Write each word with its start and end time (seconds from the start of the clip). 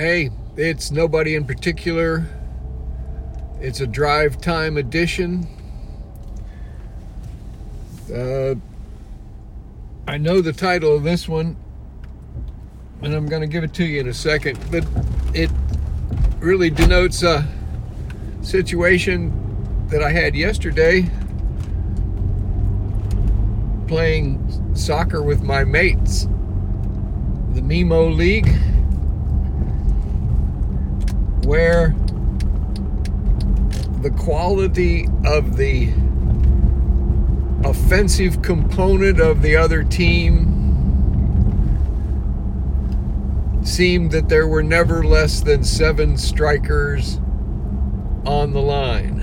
Hey, 0.00 0.30
it's 0.56 0.90
nobody 0.90 1.34
in 1.34 1.44
particular. 1.44 2.26
It's 3.60 3.80
a 3.80 3.86
drive 3.86 4.40
time 4.40 4.78
edition. 4.78 5.46
Uh, 8.10 8.54
I 10.08 10.16
know 10.16 10.40
the 10.40 10.54
title 10.54 10.96
of 10.96 11.02
this 11.02 11.28
one, 11.28 11.54
and 13.02 13.12
I'm 13.12 13.26
going 13.26 13.42
to 13.42 13.46
give 13.46 13.62
it 13.62 13.74
to 13.74 13.84
you 13.84 14.00
in 14.00 14.08
a 14.08 14.14
second, 14.14 14.58
but 14.70 14.86
it 15.34 15.50
really 16.38 16.70
denotes 16.70 17.22
a 17.22 17.46
situation 18.40 19.86
that 19.88 20.02
I 20.02 20.12
had 20.12 20.34
yesterday 20.34 21.10
playing 23.86 24.74
soccer 24.74 25.20
with 25.20 25.42
my 25.42 25.62
mates, 25.62 26.22
the 27.52 27.60
Mimo 27.60 28.16
League, 28.16 28.50
where 31.50 31.92
the 34.02 34.10
quality 34.16 35.08
of 35.24 35.56
the 35.56 35.92
offensive 37.68 38.40
component 38.40 39.18
of 39.20 39.42
the 39.42 39.56
other 39.56 39.82
team 39.82 40.46
seemed 43.64 44.12
that 44.12 44.28
there 44.28 44.46
were 44.46 44.62
never 44.62 45.02
less 45.02 45.40
than 45.40 45.64
seven 45.64 46.16
strikers 46.16 47.16
on 48.24 48.52
the 48.52 48.62
line. 48.62 49.16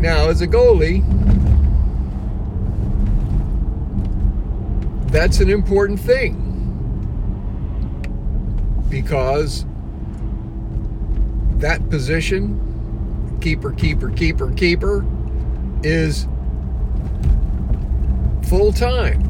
Now, 0.00 0.30
as 0.30 0.40
a 0.40 0.48
goalie, 0.48 1.04
that's 5.12 5.38
an 5.38 5.48
important 5.48 6.00
thing 6.00 6.49
because 8.90 9.64
that 11.58 11.88
position, 11.88 13.38
keeper, 13.40 13.72
keeper, 13.72 14.10
keeper, 14.10 14.50
keeper, 14.52 15.04
is 15.82 16.26
full 18.48 18.72
time. 18.72 19.20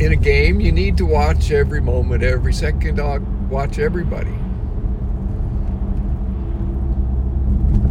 In 0.00 0.12
a 0.12 0.16
game, 0.16 0.60
you 0.60 0.70
need 0.70 0.96
to 0.98 1.06
watch 1.06 1.50
every 1.50 1.80
moment, 1.80 2.22
every 2.22 2.52
second, 2.52 3.00
uh, 3.00 3.20
watch 3.48 3.78
everybody. 3.78 4.34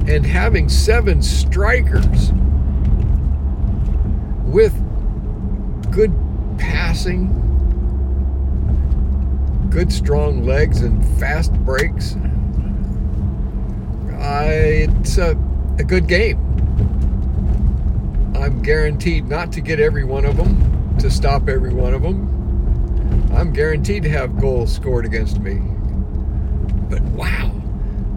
And 0.06 0.26
having 0.26 0.68
seven 0.70 1.22
strikers 1.22 2.34
with 4.44 4.74
good 5.92 6.14
passing, 6.58 7.43
good 9.74 9.92
strong 9.92 10.46
legs, 10.46 10.82
and 10.82 11.04
fast 11.20 11.52
breaks, 11.66 12.14
uh, 14.14 14.46
it's 14.46 15.18
a, 15.18 15.32
a 15.80 15.84
good 15.84 16.08
game. 16.08 16.38
I'm 18.36 18.62
guaranteed 18.62 19.28
not 19.28 19.52
to 19.54 19.62
get 19.62 19.80
every 19.80 20.04
one 20.04 20.26
of 20.26 20.38
them, 20.38 20.96
to 21.00 21.10
stop 21.10 21.50
every 21.50 21.74
one 21.74 21.96
of 21.96 22.04
them. 22.04 22.30
I'm 23.36 23.52
guaranteed 23.52 24.04
to 24.04 24.10
have 24.10 24.40
goals 24.40 24.72
scored 24.72 25.06
against 25.06 25.40
me. 25.40 25.56
But 26.88 27.02
wow, 27.14 27.52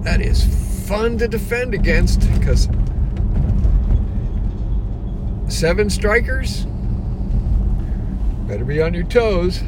that 0.03 0.21
is 0.21 0.45
fun 0.87 1.17
to 1.17 1.27
defend 1.27 1.73
against 1.73 2.21
because 2.35 2.69
seven 5.49 5.89
strikers 5.89 6.67
better 8.47 8.67
be 8.67 8.83
on 8.83 8.93
your 8.93 9.05
toes. 9.05 9.63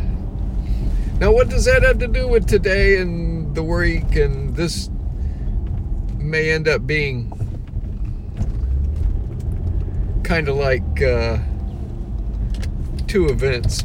Now, 1.21 1.33
what 1.33 1.49
does 1.49 1.65
that 1.65 1.83
have 1.83 1.99
to 1.99 2.09
do 2.09 2.29
with 2.29 2.47
today 2.47 3.01
and 3.01 3.55
the 3.55 3.63
week 3.63 4.15
and 4.17 4.55
this 4.55 4.89
may 6.17 6.51
end 6.51 6.69
up 6.69 6.87
being 6.87 7.33
kind 10.29 10.47
of 10.47 10.57
like 10.57 11.03
uh, 11.03 11.39
two 13.07 13.29
events, 13.29 13.83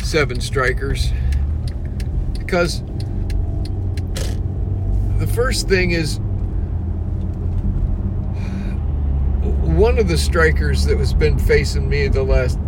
seven 0.00 0.40
strikers. 0.40 1.12
Because 2.38 2.84
the 5.18 5.26
first 5.26 5.68
thing 5.68 5.90
is 5.90 6.20
one 9.74 9.98
of 9.98 10.06
the 10.06 10.16
strikers 10.16 10.84
that 10.84 10.98
has 10.98 11.12
been 11.12 11.36
facing 11.36 11.88
me 11.88 12.06
the 12.06 12.22
last 12.22 12.60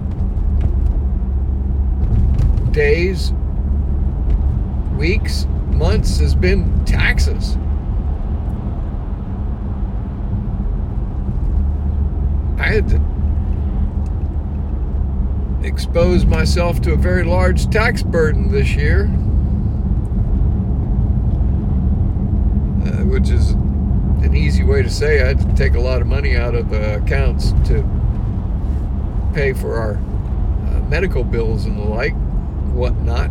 days, 2.74 3.32
weeks, 4.98 5.46
months 5.68 6.18
has 6.18 6.34
been 6.34 6.84
taxes. 6.84 7.56
I 12.58 12.66
had 12.66 12.88
to 12.88 13.00
expose 15.64 16.24
myself 16.24 16.80
to 16.82 16.92
a 16.92 16.96
very 16.96 17.22
large 17.22 17.70
tax 17.70 18.02
burden 18.02 18.50
this 18.50 18.74
year, 18.74 19.04
uh, 22.84 23.04
which 23.04 23.30
is 23.30 23.50
an 24.24 24.34
easy 24.34 24.64
way 24.64 24.82
to 24.82 24.90
say 24.90 25.22
I 25.22 25.28
had 25.28 25.38
to 25.38 25.54
take 25.54 25.74
a 25.74 25.80
lot 25.80 26.00
of 26.00 26.08
money 26.08 26.36
out 26.36 26.54
of 26.54 26.70
the 26.70 26.96
accounts 26.96 27.52
to 27.68 27.84
pay 29.32 29.52
for 29.52 29.76
our 29.76 29.94
uh, 29.94 30.80
medical 30.88 31.22
bills 31.22 31.66
and 31.66 31.78
the 31.78 31.84
like, 31.84 32.14
whatnot. 32.74 33.30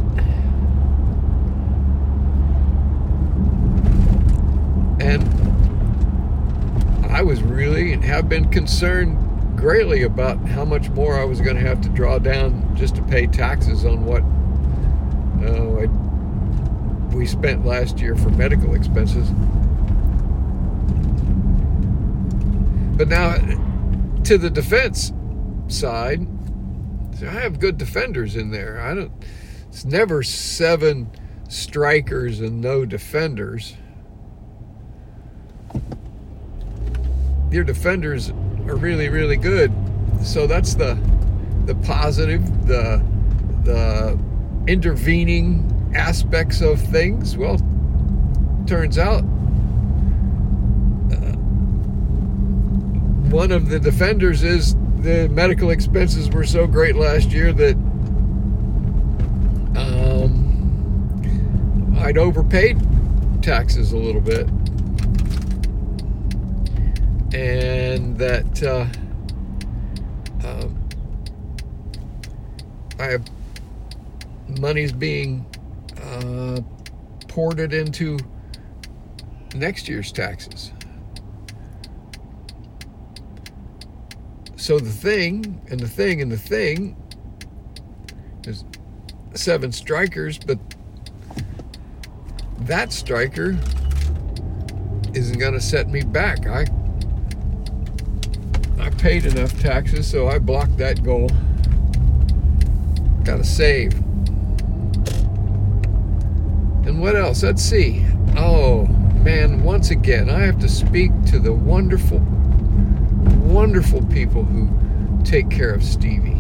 And 5.02 5.24
I 7.12 7.22
was 7.22 7.44
really 7.44 7.92
and 7.94 8.04
have 8.04 8.30
been 8.30 8.50
concerned 8.50 9.18
greatly 9.58 10.04
about 10.04 10.38
how 10.48 10.66
much 10.66 10.90
more 10.90 11.20
I 11.20 11.26
was 11.26 11.42
going 11.42 11.56
to 11.56 11.62
have 11.62 11.82
to 11.82 11.90
draw 11.90 12.20
down 12.20 12.76
just 12.76 12.96
to 12.96 13.02
pay 13.04 13.28
taxes 13.28 13.86
on 13.86 14.06
what 14.06 14.24
uh, 15.46 15.82
I, 15.82 17.16
we 17.16 17.26
spent 17.26 17.66
last 17.66 18.00
year 18.00 18.16
for 18.16 18.30
medical 18.30 18.74
expenses. 18.74 19.30
But 22.98 23.08
now, 23.08 23.36
to 24.24 24.38
the 24.38 24.50
defense 24.50 25.12
side, 25.68 26.28
I 27.24 27.32
have 27.32 27.60
good 27.60 27.78
defenders 27.78 28.36
in 28.36 28.52
there. 28.52 28.80
I 28.80 28.94
don't. 28.94 29.12
It's 29.70 29.86
never 29.86 30.24
seven 30.24 31.10
strikers 31.50 32.40
and 32.40 32.62
no 32.62 32.86
defenders. 32.86 33.76
your 37.54 37.64
defenders 37.64 38.32
are 38.68 38.76
really 38.76 39.10
really 39.10 39.38
good. 39.38 39.72
So 40.24 40.48
that's 40.48 40.74
the 40.74 40.96
the 41.66 41.76
positive, 41.76 42.68
the 42.68 43.04
the 43.64 44.20
intervening 44.68 45.92
aspects 45.96 46.62
of 46.62 46.82
things. 46.82 47.38
Well, 47.38 47.58
turns 48.66 48.98
out 48.98 49.24
uh, 51.12 51.36
one 53.30 53.52
of 53.52 53.70
the 53.70 53.80
defenders 53.80 54.42
is 54.44 54.76
the 55.04 55.28
medical 55.30 55.70
expenses 55.70 56.30
were 56.30 56.46
so 56.46 56.66
great 56.66 56.96
last 56.96 57.32
year 57.32 57.52
that 57.52 57.76
um, 59.76 61.20
I'd 62.00 62.18
overpaid 62.18 62.82
taxes 63.44 63.92
a 63.92 63.98
little 63.98 64.22
bit 64.22 64.48
and 67.34 68.18
that 68.18 68.64
uh, 68.64 68.88
uh, 70.48 70.70
I 72.98 73.04
have 73.04 73.26
money's 74.62 74.94
being 74.94 75.46
uh, 76.02 76.62
ported 77.28 77.74
into 77.74 78.20
next 79.54 79.90
year's 79.90 80.14
taxes. 80.14 80.72
So 84.64 84.80
the 84.80 84.90
thing 84.90 85.62
and 85.70 85.78
the 85.78 85.90
thing 85.90 86.22
and 86.22 86.32
the 86.32 86.38
thing 86.38 86.96
is 88.48 88.64
seven 89.34 89.74
strikers, 89.74 90.40
but 90.40 90.58
that 92.60 92.94
striker 92.94 93.58
isn't 95.14 95.38
going 95.38 95.52
to 95.52 95.60
set 95.60 95.90
me 95.90 96.00
back. 96.00 96.48
I 96.48 96.66
I 98.80 98.90
paid 98.92 99.26
enough 99.26 99.52
taxes, 99.60 100.10
so 100.10 100.30
I 100.30 100.40
blocked 100.40 100.78
that 100.78 101.04
goal. 101.04 101.28
Got 103.26 103.40
to 103.40 103.44
save. 103.44 103.94
And 106.88 107.02
what 107.02 107.18
else? 107.18 107.44
Let's 107.44 107.62
see. 107.62 108.06
Oh, 108.38 108.86
man, 109.26 109.62
once 109.62 109.92
again, 109.92 110.30
I 110.30 110.40
have 110.40 110.60
to 110.60 110.70
speak 110.70 111.12
to 111.26 111.40
the 111.40 111.52
wonderful, 111.52 112.20
wonderful 113.64 114.04
people 114.08 114.44
who 114.44 114.68
take 115.24 115.50
care 115.50 115.74
of 115.74 115.82
Stevie. 115.82 116.32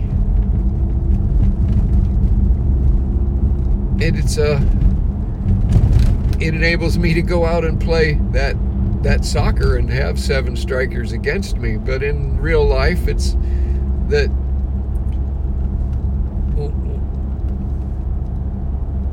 And 4.03 4.17
it's 4.17 4.35
a 4.35 4.55
uh, 4.55 4.61
it 6.41 6.53
enables 6.53 6.97
me 6.97 7.13
to 7.13 7.21
go 7.21 7.45
out 7.45 7.63
and 7.63 7.79
play 7.79 8.15
that 8.31 8.57
that 9.03 9.23
soccer 9.23 9.77
and 9.77 9.89
have 9.89 10.19
seven 10.19 10.57
strikers 10.57 11.13
against 11.13 11.55
me. 11.55 11.77
But 11.77 12.03
in 12.03 12.41
real 12.41 12.67
life, 12.67 13.07
it's 13.07 13.37
that 14.09 14.29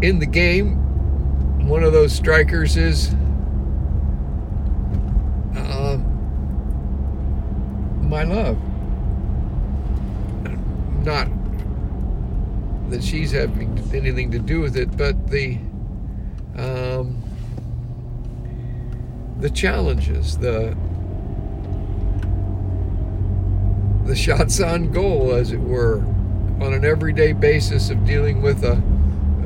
in 0.03 0.19
the 0.19 0.27
game, 0.27 1.69
one 1.69 1.85
of 1.85 1.93
those 1.93 2.13
strikers 2.13 2.77
is 2.77 3.15
uh, 5.55 6.01
my 8.11 8.25
love. 8.25 8.59
Not 11.05 11.29
that 12.91 13.05
she's 13.05 13.31
having 13.31 13.79
anything 13.95 14.33
to 14.33 14.39
do 14.41 14.61
with 14.61 14.77
it, 14.77 14.97
but 14.97 15.29
the 15.29 15.59
um, 16.57 17.23
the 19.39 19.49
challenges, 19.49 20.37
the 20.39 20.77
the 24.05 24.17
shots 24.17 24.61
on 24.61 24.91
goal, 24.91 25.33
as 25.33 25.53
it 25.53 25.61
were, 25.61 26.01
on 26.61 26.75
an 26.75 26.85
everyday 26.85 27.33
basis 27.33 27.91
of 27.91 28.05
dealing 28.05 28.43
with 28.43 28.65
a, 28.65 28.73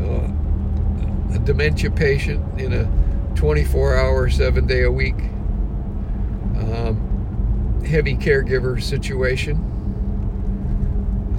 uh, 0.00 1.34
a 1.34 1.38
dementia 1.40 1.90
patient 1.90 2.58
in 2.58 2.72
a 2.72 2.84
24-hour, 3.34 4.31
seven-day-a-week 4.31 5.19
um, 6.56 7.13
heavy 7.84 8.16
caregiver 8.16 8.82
situation. 8.82 9.70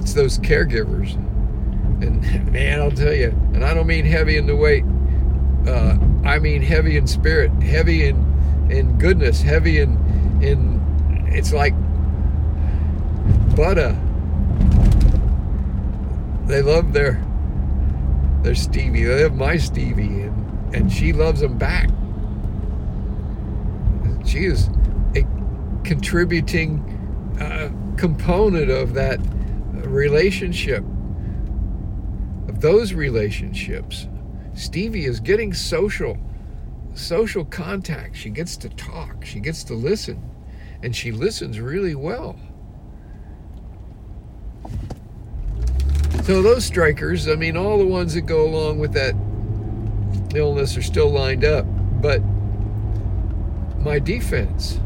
It's 0.00 0.14
those 0.14 0.38
caregivers, 0.38 1.14
and 2.02 2.52
man, 2.52 2.80
I'll 2.80 2.90
tell 2.90 3.12
you, 3.12 3.28
and 3.54 3.64
I 3.64 3.74
don't 3.74 3.86
mean 3.86 4.04
heavy 4.04 4.36
in 4.36 4.46
the 4.46 4.56
weight. 4.56 4.84
Uh, 5.66 5.98
I 6.24 6.38
mean 6.38 6.62
heavy 6.62 6.96
in 6.96 7.06
spirit, 7.06 7.50
heavy 7.62 8.06
in 8.06 8.16
in 8.70 8.98
goodness, 8.98 9.42
heavy 9.42 9.80
in 9.80 9.96
in 10.42 11.26
it's 11.28 11.52
like 11.52 11.74
butter. 13.56 13.98
They 16.46 16.62
love 16.62 16.92
their 16.92 17.22
their 18.42 18.54
Stevie. 18.54 19.04
They 19.04 19.24
love 19.24 19.34
my 19.34 19.56
Stevie, 19.56 20.22
and 20.22 20.74
and 20.74 20.92
she 20.92 21.12
loves 21.12 21.40
them 21.40 21.58
back. 21.58 21.88
She 24.24 24.44
is 24.44 24.68
contributing 25.86 26.80
uh, 27.40 27.70
component 27.96 28.70
of 28.70 28.92
that 28.94 29.18
relationship, 29.72 30.84
of 32.48 32.60
those 32.60 32.92
relationships. 32.92 34.08
Stevie 34.54 35.04
is 35.04 35.20
getting 35.20 35.54
social 35.54 36.18
social 36.94 37.44
contact. 37.44 38.16
She 38.16 38.30
gets 38.30 38.56
to 38.58 38.68
talk, 38.70 39.24
she 39.24 39.38
gets 39.38 39.62
to 39.64 39.74
listen, 39.74 40.22
and 40.82 40.96
she 40.96 41.12
listens 41.12 41.60
really 41.60 41.94
well. 41.94 42.38
So, 46.24 46.42
those 46.42 46.64
strikers, 46.64 47.28
I 47.28 47.36
mean, 47.36 47.56
all 47.56 47.78
the 47.78 47.86
ones 47.86 48.14
that 48.14 48.22
go 48.22 48.44
along 48.44 48.80
with 48.80 48.92
that 48.94 49.14
illness 50.34 50.76
are 50.76 50.82
still 50.82 51.10
lined 51.10 51.44
up, 51.44 51.64
but 52.02 52.20
my 53.78 54.00
defense, 54.00 54.80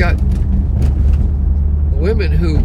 got 0.00 0.16
women 1.92 2.32
who 2.32 2.56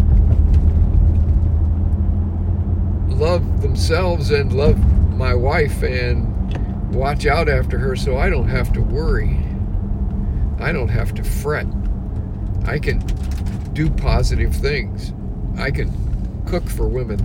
love 3.13 3.61
themselves 3.61 4.31
and 4.31 4.53
love 4.53 4.79
my 5.17 5.33
wife 5.33 5.83
and 5.83 6.95
watch 6.95 7.25
out 7.25 7.49
after 7.49 7.77
her 7.77 7.93
so 7.93 8.17
I 8.17 8.29
don't 8.29 8.47
have 8.47 8.71
to 8.71 8.81
worry. 8.81 9.37
I 10.59 10.71
don't 10.71 10.87
have 10.87 11.13
to 11.15 11.25
fret. 11.25 11.67
I 12.63 12.79
can 12.79 12.99
do 13.73 13.89
positive 13.89 14.55
things. 14.55 15.11
I 15.57 15.71
can 15.71 15.91
cook 16.45 16.69
for 16.69 16.87
women. 16.87 17.19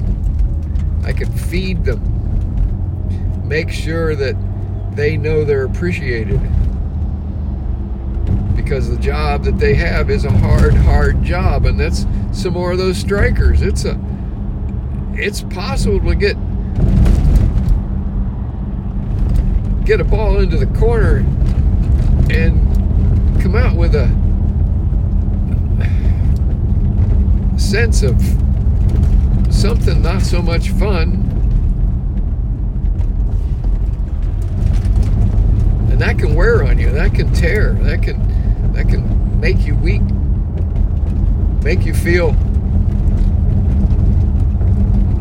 I 1.05 1.13
can 1.13 1.31
feed 1.31 1.85
them. 1.85 2.03
Make 3.47 3.71
sure 3.71 4.17
that 4.17 4.35
they 4.97 5.17
know 5.17 5.45
they're 5.45 5.67
appreciated. 5.67 6.41
Because 8.63 8.91
the 8.91 8.99
job 8.99 9.45
that 9.45 9.59
they 9.59 9.75
have 9.75 10.11
is 10.11 10.25
a 10.25 10.31
hard, 10.31 10.75
hard 10.75 11.23
job. 11.23 11.65
And 11.67 11.81
that's 11.81 12.07
some 12.33 12.53
more 12.53 12.73
of 12.73 12.79
those 12.79 12.99
strikers. 12.99 13.63
It's 13.63 13.85
a 13.85 13.99
it's 15.15 15.43
possible 15.43 16.01
to 16.01 16.15
get 16.15 16.37
get 19.85 20.01
a 20.01 20.05
ball 20.05 20.39
into 20.39 20.57
the 20.57 20.67
corner 20.79 21.17
and 22.31 22.61
come 23.43 23.57
out 23.57 23.77
with 23.77 23.95
a 23.95 24.09
sense 27.59 28.03
of 28.03 28.21
something 29.53 30.01
not 30.01 30.23
so 30.23 30.41
much 30.41 30.71
fun. 30.71 31.27
And 35.91 36.01
that 36.01 36.19
can 36.19 36.35
wear 36.35 36.65
on 36.65 36.79
you. 36.79 36.91
That 36.93 37.15
can 37.15 37.33
tear. 37.35 37.75
That 37.75 38.03
can 38.03 38.30
that 38.81 38.89
can 38.91 39.41
make 39.41 39.67
you 39.67 39.75
weak. 39.75 40.01
Make 41.63 41.85
you 41.85 41.93
feel 41.93 42.33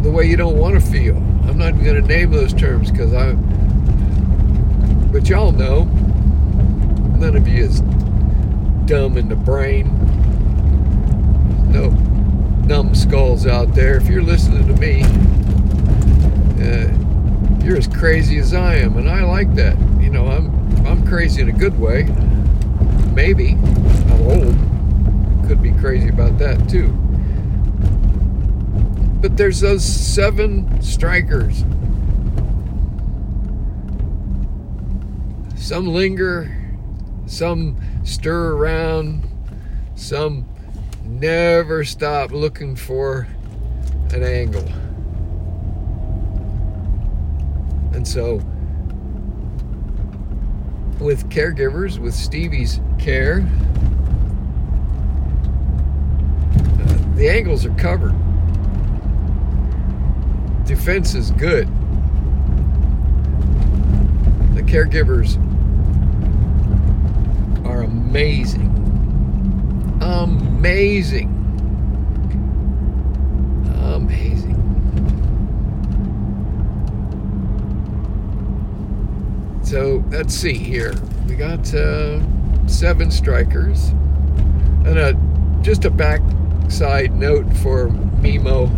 the 0.02 0.10
way 0.10 0.26
you 0.26 0.38
don't 0.38 0.58
want 0.58 0.76
to 0.76 0.82
feel. 0.82 1.18
I'm 1.18 1.58
not 1.58 1.74
even 1.74 1.84
going 1.84 2.02
to 2.02 2.08
name 2.08 2.32
those 2.32 2.54
terms 2.54 2.90
because 2.90 3.14
I 3.14 3.34
but 5.12 5.28
y'all 5.28 5.52
know, 5.52 5.84
none 7.18 7.36
of 7.36 7.48
you 7.50 7.64
is 7.66 7.82
dumb 8.86 9.18
in 9.18 9.28
the 9.28 9.36
brain. 9.36 9.88
No 11.70 11.90
numbskulls 12.66 13.46
out 13.46 13.74
there. 13.74 13.98
If 13.98 14.08
you're 14.08 14.24
listening 14.24 14.68
to 14.68 14.76
me, 14.76 15.02
uh, 16.64 17.66
you're 17.66 17.76
as 17.76 17.88
crazy 17.88 18.38
as 18.38 18.54
I 18.54 18.76
am, 18.76 18.96
and 18.98 19.10
I 19.10 19.24
like 19.24 19.54
that. 19.56 19.78
You 20.00 20.12
know, 20.12 20.28
I'm 20.28 20.88
I'm 20.88 21.06
crazy 21.06 21.42
in 21.42 21.50
a 21.50 21.54
good 21.54 21.78
way. 21.78 22.08
Maybe 23.14 23.52
I'm 23.52 24.22
old. 24.22 25.48
Could 25.48 25.62
be 25.62 25.72
crazy 25.72 26.10
about 26.10 26.38
that 26.40 26.70
too. 26.70 26.88
But 29.22 29.36
there's 29.36 29.60
those 29.60 29.84
seven 29.84 30.82
strikers 30.82 31.64
Some 35.70 35.86
linger, 35.86 36.50
some 37.28 37.78
stir 38.04 38.54
around, 38.54 39.30
some 39.94 40.50
never 41.04 41.84
stop 41.84 42.32
looking 42.32 42.76
for 42.76 43.28
an 44.12 44.24
angle. 44.24 44.68
And 47.94 48.08
so, 48.08 48.38
with 51.00 51.30
caregivers, 51.30 52.00
with 52.00 52.16
Stevie's 52.16 52.80
care, 53.00 53.48
uh, 56.82 57.16
the 57.16 57.30
angles 57.30 57.66
are 57.66 57.74
covered. 57.76 58.14
Defense 60.66 61.16
is 61.16 61.32
good. 61.32 61.68
The 64.56 64.62
caregivers 64.62 65.38
are 67.66 67.82
amazing. 67.84 68.68
Amazing. 70.02 71.36
Amazing. 73.82 74.56
So 79.64 80.04
let's 80.10 80.34
see 80.34 80.54
here. 80.54 80.94
We 81.28 81.36
got 81.36 81.74
uh, 81.74 82.20
seven 82.70 83.12
strikers. 83.12 83.90
And 84.86 84.98
a, 84.98 85.14
just 85.62 85.86
a 85.86 85.90
backside 85.90 87.14
note 87.14 87.52
for 87.58 87.90
Mimo 88.22 88.70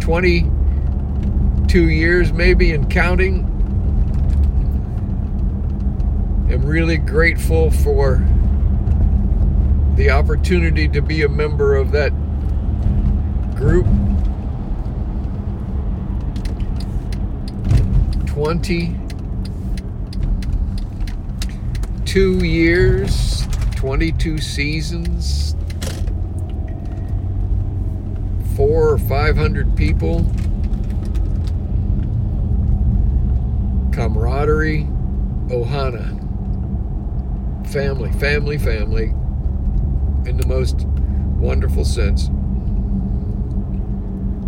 22 0.00 1.88
years 1.88 2.32
maybe 2.32 2.72
and 2.72 2.90
counting 2.90 3.50
I'm 6.54 6.64
really 6.64 6.98
grateful 6.98 7.70
for 7.70 8.24
the 9.96 10.10
opportunity 10.10 10.86
to 10.88 11.02
be 11.02 11.22
a 11.22 11.28
member 11.28 11.74
of 11.74 11.90
that 11.92 12.12
group. 13.56 13.86
22 22.14 22.46
years, 22.46 23.44
22 23.74 24.38
seasons, 24.38 25.56
four 28.54 28.90
or 28.90 28.98
five 28.98 29.36
hundred 29.36 29.76
people. 29.76 30.20
Camaraderie, 33.92 34.84
Ohana. 35.48 36.14
Family, 37.72 38.12
family, 38.12 38.58
family, 38.58 39.06
in 40.24 40.36
the 40.36 40.46
most 40.46 40.86
wonderful 41.40 41.84
sense. 41.84 42.28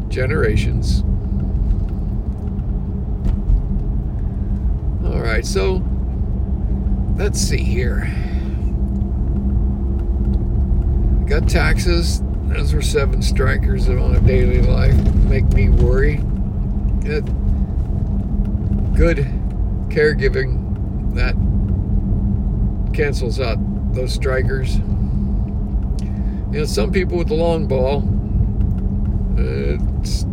Generations. 0.08 1.02
All 5.04 5.20
right, 5.20 5.44
so 5.44 5.82
let's 7.16 7.40
see 7.40 7.62
here. 7.62 8.12
Got 11.26 11.48
taxes. 11.48 12.22
Those 12.44 12.72
were 12.72 12.82
seven 12.82 13.20
strikers 13.22 13.86
that 13.86 13.98
on 13.98 14.14
a 14.14 14.20
daily 14.20 14.62
life. 14.62 14.94
Make 15.24 15.44
me 15.52 15.68
worry. 15.68 16.16
Good 17.02 17.26
caregiving 19.96 21.14
that 21.14 21.34
cancels 22.94 23.40
out 23.40 23.56
those 23.94 24.12
strikers. 24.12 24.76
You 26.52 26.60
know, 26.60 26.64
some 26.64 26.92
people 26.92 27.16
with 27.16 27.28
the 27.28 27.34
long 27.34 27.66
ball, 27.66 28.02
uh, 29.38 29.98
it's 30.00 30.24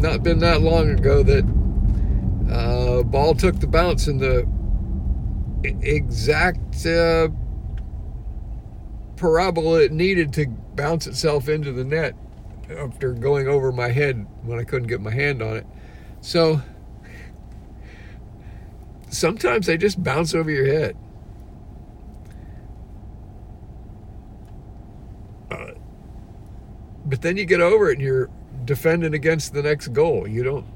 not 0.00 0.22
been 0.22 0.38
that 0.38 0.62
long 0.62 0.90
ago 0.90 1.22
that 1.22 1.44
uh, 2.50 3.02
ball 3.04 3.34
took 3.34 3.60
the 3.60 3.66
bounce 3.66 4.08
in 4.08 4.18
the 4.18 4.46
exact 5.62 6.86
uh, 6.86 7.28
parabola 9.16 9.82
it 9.82 9.92
needed 9.92 10.32
to 10.32 10.46
bounce 10.74 11.06
itself 11.06 11.48
into 11.48 11.72
the 11.72 11.84
net 11.84 12.14
after 12.70 13.12
going 13.12 13.48
over 13.48 13.72
my 13.72 13.88
head 13.88 14.26
when 14.42 14.58
I 14.58 14.64
couldn't 14.64 14.88
get 14.88 15.00
my 15.00 15.10
hand 15.12 15.42
on 15.42 15.56
it. 15.56 15.66
So 16.20 16.62
sometimes 19.08 19.66
they 19.66 19.76
just 19.76 20.02
bounce 20.02 20.34
over 20.34 20.50
your 20.50 20.66
head. 20.66 20.96
Uh, 25.50 25.72
but 27.04 27.22
then 27.22 27.36
you 27.36 27.44
get 27.44 27.60
over 27.60 27.90
it 27.90 27.98
and 27.98 28.06
you're 28.06 28.30
defending 28.64 29.14
against 29.14 29.52
the 29.52 29.62
next 29.62 29.88
goal. 29.88 30.26
You 30.28 30.42
don't 30.42 30.66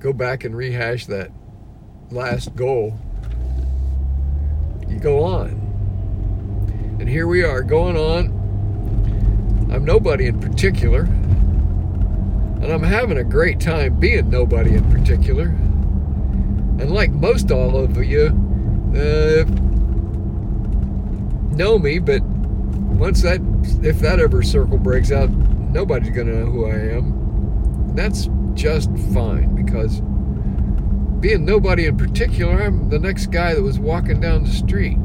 go 0.00 0.12
back 0.12 0.44
and 0.44 0.56
rehash 0.56 1.06
that 1.06 1.30
last 2.10 2.54
goal. 2.56 2.98
Go 5.00 5.24
on. 5.24 6.96
And 7.00 7.08
here 7.08 7.26
we 7.26 7.42
are 7.42 7.62
going 7.62 7.96
on. 7.96 8.38
I'm 9.72 9.82
nobody 9.84 10.26
in 10.26 10.38
particular. 10.38 11.04
And 12.60 12.70
I'm 12.70 12.82
having 12.82 13.16
a 13.16 13.24
great 13.24 13.60
time 13.60 13.98
being 13.98 14.28
nobody 14.28 14.74
in 14.74 14.90
particular. 14.90 15.44
And 15.44 16.90
like 16.90 17.10
most 17.10 17.50
all 17.50 17.78
of 17.78 17.96
you, 17.96 18.26
uh, 18.94 19.44
know 21.56 21.78
me, 21.78 21.98
but 21.98 22.22
once 22.22 23.22
that, 23.22 23.40
if 23.82 24.00
that 24.00 24.20
ever 24.20 24.42
circle 24.42 24.76
breaks 24.76 25.10
out, 25.10 25.30
nobody's 25.30 26.10
going 26.10 26.26
to 26.26 26.40
know 26.40 26.46
who 26.46 26.66
I 26.66 26.76
am. 26.96 27.94
That's 27.94 28.28
just 28.52 28.90
fine 29.14 29.54
because 29.54 30.02
being 31.20 31.44
nobody 31.44 31.86
in 31.86 31.98
particular, 31.98 32.62
I'm 32.62 32.88
the 32.88 32.98
next 32.98 33.26
guy 33.26 33.54
that 33.54 33.62
was 33.62 33.78
walking 33.78 34.20
down 34.20 34.44
the 34.44 34.50
street. 34.50 34.96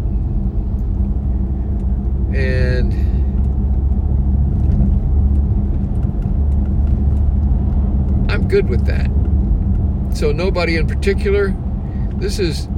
And 2.34 2.94
I'm 8.32 8.48
good 8.48 8.70
with 8.70 8.86
that. 8.86 9.10
So 10.18 10.32
nobody 10.32 10.78
in 10.78 10.88
particular. 10.88 11.54
This 12.16 12.40
is 12.40 12.70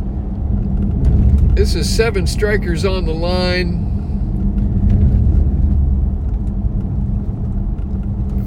this 1.54 1.76
is 1.76 1.88
seven 1.90 2.26
strikers 2.26 2.86
on 2.86 3.06
the 3.06 3.14
line. 3.14 3.86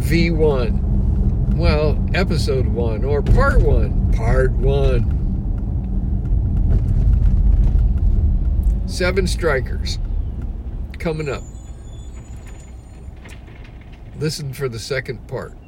V1 0.01 0.80
well, 1.61 2.03
episode 2.15 2.67
one 2.67 3.05
or 3.05 3.21
part 3.21 3.61
one. 3.61 4.11
Part 4.13 4.51
one. 4.53 5.19
Seven 8.87 9.27
strikers 9.27 9.99
coming 10.99 11.29
up. 11.29 11.43
Listen 14.19 14.55
for 14.55 14.71
the 14.71 14.79
second 14.79 15.29
part. 15.29 15.60